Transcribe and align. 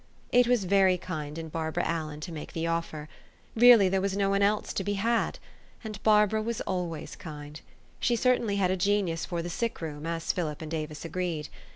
It 0.31 0.47
was 0.47 0.63
very 0.65 0.97
kind 0.97 1.37
in 1.37 1.49
Barbara 1.49 1.83
Allen 1.85 2.21
to 2.21 2.31
make 2.31 2.53
the 2.53 2.65
offer. 2.65 3.07
Really, 3.55 3.87
there 3.87 4.01
was 4.01 4.17
no 4.17 4.31
one 4.31 4.41
else 4.41 4.73
to 4.73 4.83
be 4.83 4.95
had. 4.95 5.37
And 5.83 6.01
Barbara 6.01 6.41
was 6.41 6.59
alwa} 6.65 6.97
T 6.97 7.03
s 7.03 7.15
kind: 7.15 7.61
she 7.99 8.15
certainly 8.15 8.55
had 8.55 8.71
a 8.71 8.77
genius 8.77 9.27
for 9.27 9.43
the 9.43 9.47
sick 9.51 9.79
room, 9.79 10.07
as 10.07 10.31
Philip 10.31 10.63
and 10.63 10.73
Avis 10.73 11.05
agreed. 11.05 11.49